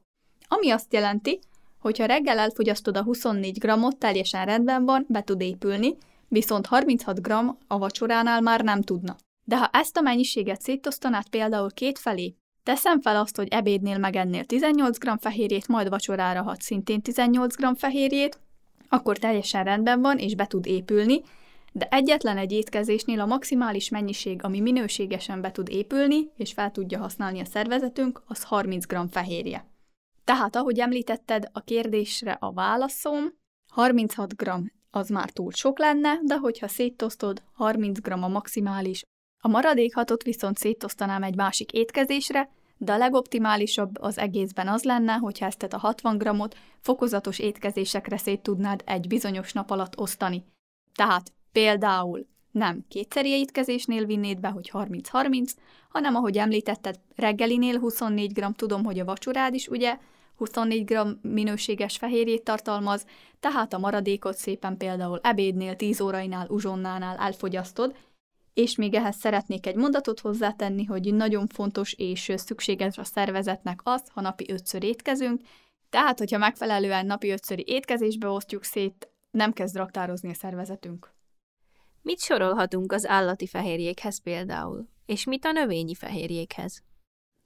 Ami 0.47 0.69
azt 0.69 0.93
jelenti, 0.93 1.39
Hogyha 1.79 2.05
reggel 2.05 2.39
elfogyasztod 2.39 2.97
a 2.97 3.03
24 3.03 3.57
grammot, 3.57 3.97
teljesen 3.97 4.45
rendben 4.45 4.85
van, 4.85 5.05
be 5.09 5.21
tud 5.21 5.41
épülni, 5.41 5.97
viszont 6.27 6.65
36 6.65 7.21
gram 7.21 7.57
a 7.67 7.77
vacsoránál 7.77 8.41
már 8.41 8.61
nem 8.61 8.81
tudna. 8.81 9.15
De 9.43 9.57
ha 9.57 9.69
ezt 9.73 9.97
a 9.97 10.01
mennyiséget 10.01 10.61
szétosztanád 10.61 11.29
például 11.29 11.71
két 11.71 11.99
felé, 11.99 12.35
teszem 12.63 13.01
fel 13.01 13.15
azt, 13.15 13.35
hogy 13.35 13.47
ebédnél 13.47 13.97
megennél 13.97 14.45
18 14.45 14.97
g 14.97 15.09
fehérjét, 15.19 15.67
majd 15.67 15.89
vacsorára 15.89 16.41
hat 16.41 16.61
szintén 16.61 17.01
18 17.01 17.55
g 17.55 17.77
fehérjét, 17.77 18.39
akkor 18.89 19.17
teljesen 19.17 19.63
rendben 19.63 20.01
van, 20.01 20.17
és 20.17 20.35
be 20.35 20.45
tud 20.47 20.65
épülni, 20.65 21.21
de 21.71 21.87
egyetlen 21.91 22.37
egy 22.37 22.51
étkezésnél 22.51 23.19
a 23.19 23.25
maximális 23.25 23.89
mennyiség, 23.89 24.43
ami 24.43 24.59
minőségesen 24.59 25.41
be 25.41 25.51
tud 25.51 25.69
épülni, 25.69 26.29
és 26.37 26.53
fel 26.53 26.71
tudja 26.71 26.99
használni 26.99 27.39
a 27.39 27.45
szervezetünk, 27.45 28.21
az 28.27 28.43
30 28.43 28.85
g 28.85 28.97
fehérje. 29.11 29.65
Tehát, 30.27 30.55
ahogy 30.55 30.79
említetted, 30.79 31.49
a 31.51 31.61
kérdésre 31.61 32.31
a 32.31 32.51
válaszom 32.51 33.33
36 33.71 34.35
g 34.35 34.49
az 34.91 35.09
már 35.09 35.29
túl 35.29 35.51
sok 35.51 35.79
lenne, 35.79 36.19
de 36.23 36.35
hogyha 36.35 36.67
széttosztod, 36.67 37.43
30 37.53 37.99
g 37.99 38.11
a 38.11 38.27
maximális. 38.27 39.03
A 39.43 39.47
maradék 39.47 39.95
hatot 39.95 40.23
viszont 40.23 40.57
széttosztanám 40.57 41.23
egy 41.23 41.35
másik 41.35 41.71
étkezésre, 41.71 42.49
de 42.77 42.93
a 42.93 42.97
legoptimálisabb 42.97 44.01
az 44.01 44.17
egészben 44.17 44.67
az 44.67 44.83
lenne, 44.83 45.13
hogyha 45.13 45.45
ezt 45.45 45.63
a 45.63 45.77
60 45.77 46.17
g-ot 46.17 46.55
fokozatos 46.81 47.39
étkezésekre 47.39 48.17
szét 48.17 48.41
tudnád 48.41 48.81
egy 48.85 49.07
bizonyos 49.07 49.53
nap 49.53 49.71
alatt 49.71 49.99
osztani. 49.99 50.43
Tehát 50.93 51.33
például 51.51 52.27
nem 52.51 52.85
kétszeri 52.87 53.29
étkezésnél 53.29 54.05
vinnéd 54.05 54.39
be, 54.39 54.49
hogy 54.49 54.69
30-30, 54.73 55.51
hanem 55.89 56.15
ahogy 56.15 56.37
említetted, 56.37 56.99
reggelinél 57.15 57.79
24 57.79 58.33
g, 58.33 58.55
tudom, 58.55 58.83
hogy 58.83 58.99
a 58.99 59.05
vacsorád 59.05 59.53
is 59.53 59.67
ugye 59.67 59.97
24 60.37 60.83
g 60.83 60.97
minőséges 61.21 61.97
fehérjét 61.97 62.43
tartalmaz, 62.43 63.05
tehát 63.39 63.73
a 63.73 63.77
maradékot 63.77 64.37
szépen 64.37 64.77
például 64.77 65.19
ebédnél, 65.23 65.75
10 65.75 66.01
órainál, 66.01 66.47
uzsonnánál 66.49 67.17
elfogyasztod, 67.17 67.95
és 68.53 68.75
még 68.75 68.93
ehhez 68.93 69.15
szeretnék 69.15 69.67
egy 69.67 69.75
mondatot 69.75 70.19
hozzátenni, 70.19 70.83
hogy 70.83 71.13
nagyon 71.13 71.47
fontos 71.47 71.93
és 71.93 72.31
szükséges 72.35 72.97
a 72.97 73.03
szervezetnek 73.03 73.79
az, 73.83 74.03
ha 74.13 74.21
napi 74.21 74.45
ötször 74.51 74.83
étkezünk, 74.83 75.41
tehát, 75.89 76.17
hogyha 76.17 76.37
megfelelően 76.37 77.05
napi 77.05 77.29
ötszöri 77.29 77.63
étkezésbe 77.67 78.27
osztjuk 78.27 78.63
szét, 78.63 79.09
nem 79.31 79.53
kezd 79.53 79.75
raktározni 79.75 80.29
a 80.29 80.33
szervezetünk. 80.33 81.13
Mit 82.01 82.19
sorolhatunk 82.19 82.91
az 82.91 83.07
állati 83.07 83.47
fehérjékhez 83.47 84.21
például, 84.21 84.87
és 85.05 85.25
mit 85.25 85.45
a 85.45 85.51
növényi 85.51 85.95
fehérjékhez? 85.95 86.83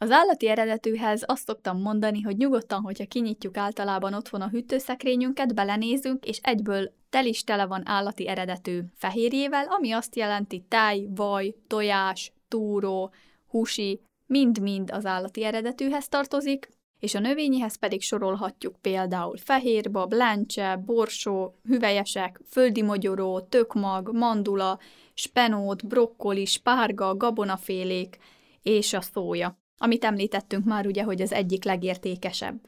Az 0.01 0.11
állati 0.11 0.47
eredetűhez 0.47 1.23
azt 1.25 1.45
szoktam 1.47 1.81
mondani, 1.81 2.21
hogy 2.21 2.37
nyugodtan, 2.37 2.81
hogyha 2.81 3.05
kinyitjuk 3.05 3.57
általában 3.57 4.13
otthon 4.13 4.41
a 4.41 4.49
hűtőszekrényünket, 4.49 5.55
belenézünk, 5.55 6.25
és 6.25 6.39
egyből 6.41 6.93
tel 7.09 7.25
is 7.25 7.43
tele 7.43 7.65
van 7.65 7.81
állati 7.85 8.27
eredetű 8.27 8.81
fehérjével, 8.95 9.65
ami 9.65 9.91
azt 9.91 10.15
jelenti 10.15 10.65
táj, 10.67 11.07
vaj, 11.15 11.55
tojás, 11.67 12.33
túró, 12.47 13.13
húsi, 13.47 14.01
mind-mind 14.25 14.91
az 14.91 15.05
állati 15.05 15.43
eredetűhez 15.43 16.07
tartozik, 16.07 16.69
és 16.99 17.15
a 17.15 17.19
növényihez 17.19 17.75
pedig 17.75 18.01
sorolhatjuk 18.01 18.75
például 18.81 19.37
fehérbab, 19.37 20.13
lencse, 20.13 20.75
borsó, 20.85 21.55
hüvelyesek, 21.63 22.39
földi 22.49 22.81
mogyoró, 22.81 23.39
tökmag, 23.39 24.13
mandula, 24.13 24.79
spenót, 25.13 25.87
brokkoli, 25.87 26.45
spárga, 26.45 27.15
gabonafélék 27.15 28.17
és 28.61 28.93
a 28.93 29.01
szója, 29.01 29.60
amit 29.81 30.03
említettünk 30.03 30.65
már 30.65 30.85
ugye, 30.85 31.03
hogy 31.03 31.21
az 31.21 31.31
egyik 31.31 31.63
legértékesebb. 31.63 32.59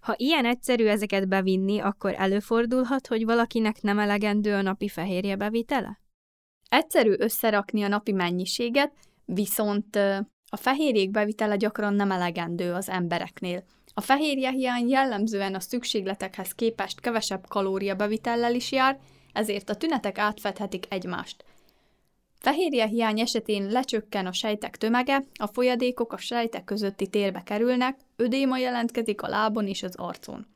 Ha 0.00 0.14
ilyen 0.16 0.44
egyszerű 0.44 0.86
ezeket 0.86 1.28
bevinni, 1.28 1.78
akkor 1.78 2.14
előfordulhat, 2.16 3.06
hogy 3.06 3.24
valakinek 3.24 3.82
nem 3.82 3.98
elegendő 3.98 4.54
a 4.54 4.62
napi 4.62 4.88
fehérje 4.88 5.36
bevitele? 5.36 6.00
Egyszerű 6.68 7.14
összerakni 7.18 7.82
a 7.82 7.88
napi 7.88 8.12
mennyiséget, 8.12 8.92
viszont 9.24 9.96
a 10.50 10.56
fehérjék 10.56 11.10
bevitele 11.10 11.56
gyakran 11.56 11.94
nem 11.94 12.10
elegendő 12.10 12.72
az 12.72 12.88
embereknél. 12.88 13.64
A 13.94 14.00
fehérje 14.00 14.50
hiány 14.50 14.88
jellemzően 14.88 15.54
a 15.54 15.60
szükségletekhez 15.60 16.52
képest 16.52 17.00
kevesebb 17.00 17.46
kalória 17.48 17.94
bevitellel 17.94 18.54
is 18.54 18.72
jár, 18.72 18.98
ezért 19.32 19.70
a 19.70 19.74
tünetek 19.74 20.18
átfedhetik 20.18 20.84
egymást. 20.88 21.44
Fehérje 22.42 22.86
hiány 22.86 23.20
esetén 23.20 23.66
lecsökken 23.66 24.26
a 24.26 24.32
sejtek 24.32 24.76
tömege, 24.76 25.24
a 25.34 25.46
folyadékok 25.46 26.12
a 26.12 26.16
sejtek 26.16 26.64
közötti 26.64 27.06
térbe 27.06 27.42
kerülnek, 27.42 27.98
ödéma 28.16 28.58
jelentkezik 28.58 29.22
a 29.22 29.28
lábon 29.28 29.66
és 29.66 29.82
az 29.82 29.94
arcon. 29.96 30.46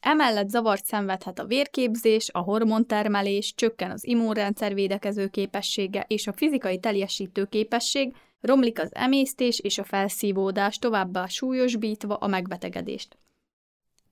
Emellett 0.00 0.48
zavart 0.48 0.84
szenvedhet 0.84 1.38
a 1.38 1.44
vérképzés, 1.44 2.30
a 2.32 2.38
hormontermelés, 2.38 3.54
csökken 3.54 3.90
az 3.90 4.06
immunrendszer 4.06 4.74
védekező 4.74 5.28
képessége 5.28 6.04
és 6.08 6.26
a 6.26 6.32
fizikai 6.32 6.78
teljesítő 6.78 7.44
képesség, 7.44 8.14
romlik 8.40 8.80
az 8.80 8.94
emésztés 8.94 9.58
és 9.58 9.78
a 9.78 9.84
felszívódás, 9.84 10.78
továbbá 10.78 11.26
súlyosbítva 11.26 12.14
a 12.14 12.26
megbetegedést. 12.26 13.18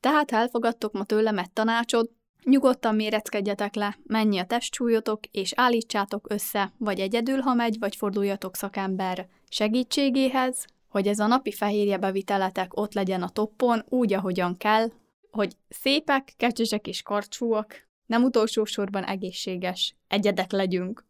Tehát 0.01 0.33
elfogadtok 0.33 0.93
ma 0.93 1.05
tőlem 1.05 1.39
egy 1.39 1.51
tanácsot, 1.51 2.11
nyugodtan 2.51 2.95
méreckedjetek 2.95 3.75
le, 3.75 3.99
mennyi 4.07 4.39
a 4.39 4.47
testsúlyotok, 4.47 5.27
és 5.31 5.53
állítsátok 5.57 6.27
össze, 6.31 6.73
vagy 6.79 7.01
egyedül, 7.01 7.41
ha 7.41 7.55
megy, 7.55 7.77
vagy 7.79 7.97
forduljatok 7.97 8.57
szakember 8.57 9.29
segítségéhez, 9.49 10.67
hogy 10.89 11.07
ez 11.07 11.19
a 11.19 11.27
napi 11.27 11.53
fehérje 11.53 11.99
beviteletek 11.99 12.77
ott 12.77 12.95
legyen 12.95 13.23
a 13.23 13.29
toppon, 13.29 13.85
úgy, 13.89 14.13
ahogyan 14.13 14.57
kell, 14.57 14.89
hogy 15.31 15.57
szépek, 15.69 16.33
kecsesek 16.37 16.87
és 16.87 17.03
karcsúak, 17.03 17.89
nem 18.07 18.25
utolsó 18.25 18.65
sorban 18.65 19.05
egészséges, 19.05 19.97
egyedek 20.09 20.53
legyünk. 20.53 21.05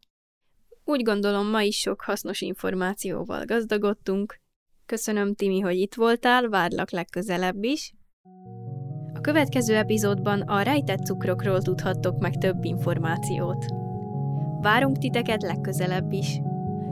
Úgy 0.84 1.02
gondolom, 1.02 1.50
ma 1.50 1.62
is 1.62 1.78
sok 1.78 2.00
hasznos 2.00 2.40
információval 2.40 3.44
gazdagodtunk. 3.44 4.40
Köszönöm, 4.86 5.34
Timi, 5.34 5.60
hogy 5.60 5.76
itt 5.76 5.94
voltál, 5.94 6.48
várlak 6.48 6.90
legközelebb 6.90 7.64
is. 7.64 7.94
Következő 9.26 9.76
epizódban 9.76 10.40
a 10.40 10.62
rejtett 10.62 11.04
cukrokról 11.04 11.62
tudhattok 11.62 12.18
meg 12.18 12.34
több 12.34 12.64
információt. 12.64 13.66
Várunk 14.60 14.98
titeket 14.98 15.42
legközelebb 15.42 16.12
is. 16.12 16.40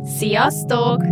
Sziasztok! 0.02 1.02